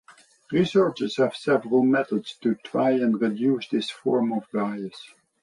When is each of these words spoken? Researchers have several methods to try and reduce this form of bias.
Researchers 0.51 1.17
have 1.17 1.35
several 1.35 1.83
methods 1.83 2.33
to 2.37 2.55
try 2.55 2.89
and 2.89 3.21
reduce 3.21 3.67
this 3.67 3.91
form 3.91 4.33
of 4.33 4.47
bias. 4.51 5.13